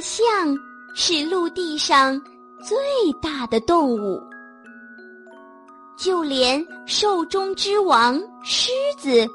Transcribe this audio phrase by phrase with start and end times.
[0.00, 0.56] 象
[0.94, 2.20] 是陆地上
[2.62, 2.76] 最
[3.20, 4.20] 大的动物，
[5.96, 9.26] 就连兽中之王狮子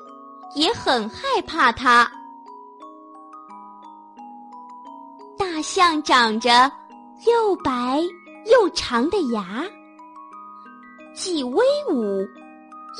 [0.55, 2.09] 也很害怕它。
[5.37, 6.71] 大象长着
[7.27, 8.01] 又白
[8.51, 9.63] 又长的牙，
[11.13, 12.27] 既威武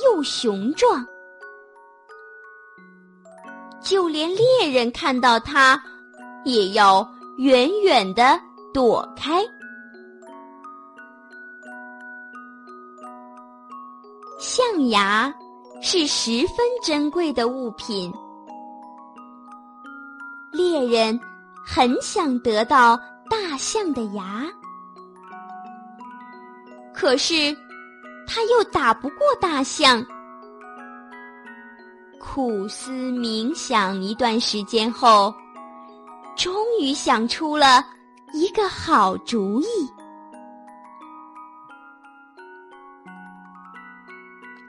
[0.04, 1.06] 又雄壮，
[3.82, 5.82] 就连猎人看到它，
[6.46, 8.40] 也要远远的
[8.74, 9.42] 躲开。
[14.40, 15.34] 象牙
[15.82, 18.14] 是十分珍贵的物品，
[20.52, 21.20] 猎人。
[21.66, 24.44] 很想得到大象的牙，
[26.94, 27.56] 可是
[28.28, 30.06] 他又打不过大象。
[32.20, 35.34] 苦思冥想一段时间后，
[36.36, 37.86] 终于想出了
[38.34, 39.66] 一个好主意。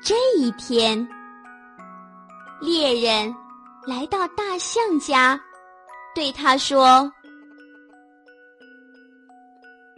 [0.02, 1.08] 这一天，
[2.60, 3.34] 猎人
[3.86, 5.40] 来到大象家。
[6.14, 7.10] 对他说：“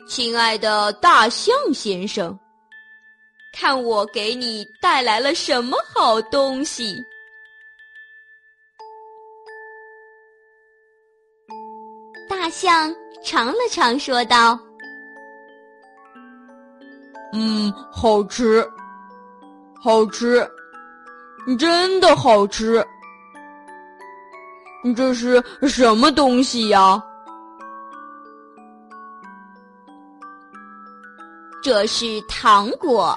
[0.08, 2.38] 亲爱的大象先生，
[3.52, 6.96] 看我给你带来了什么好东西。”
[12.46, 12.94] 大象
[13.24, 14.56] 尝了尝，说道
[17.34, 18.64] ：“嗯，好吃，
[19.82, 20.48] 好吃，
[21.58, 22.86] 真的好吃。”
[24.94, 27.02] 这是什么东西呀？
[31.64, 33.12] 这是糖果，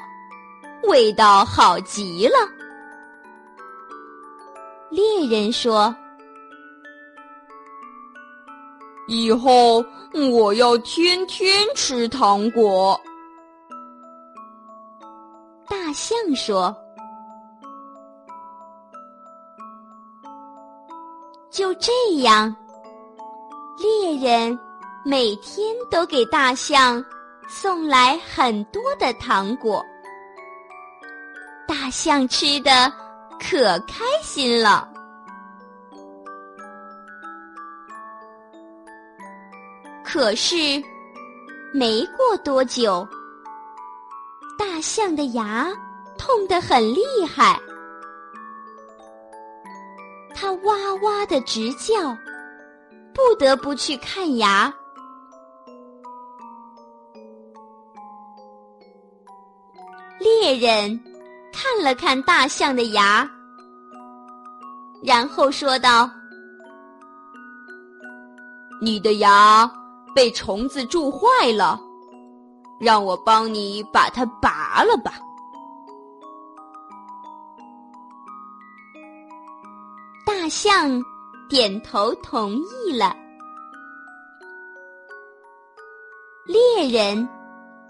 [0.86, 2.34] 味道好极了。
[4.90, 5.96] 猎人说
[9.10, 9.84] ：“以后
[10.32, 13.00] 我要天天吃糖果。”
[15.68, 16.74] 大象说。
[21.50, 22.56] 就这样，
[23.80, 24.58] 猎人
[25.04, 27.04] 每天都给大象
[27.48, 29.84] 送来很多的糖果，
[31.68, 32.92] 大象吃的
[33.40, 34.88] 可开心了。
[40.12, 40.56] 可是，
[41.72, 43.08] 没过多久，
[44.58, 45.68] 大象的牙
[46.18, 47.60] 痛得很厉害。
[50.34, 52.18] 他哇哇的直叫，
[53.14, 54.74] 不得不去看牙。
[60.20, 61.00] 猎人
[61.54, 63.30] 看了看大象的牙，
[65.04, 66.10] 然后说道
[68.82, 69.70] ：“你的牙
[70.14, 71.80] 被虫子蛀坏了，
[72.80, 75.14] 让我帮你把它拔了吧。”
[80.26, 81.02] 大象
[81.50, 83.16] 点头同意了，
[86.46, 87.28] 猎人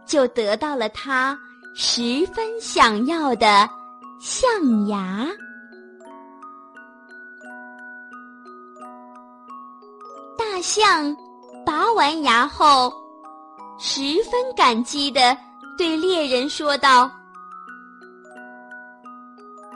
[0.05, 1.37] 就得到了他
[1.75, 3.69] 十分想要的
[4.19, 5.27] 象牙。
[10.37, 11.15] 大象
[11.99, 12.93] 完牙后，
[13.77, 15.35] 十分感激的
[15.77, 17.11] 对猎人说道：“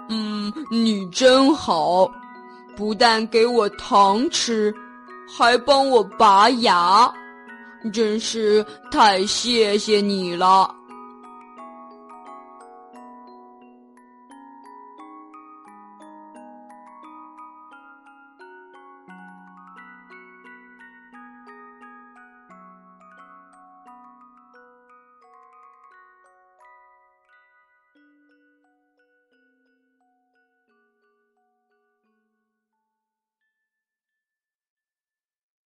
[0.08, 2.10] 嗯，你真好。”
[2.78, 4.74] 不但给我糖吃，
[5.28, 7.14] 还帮我拔牙，
[7.92, 10.74] 真是太谢谢你了。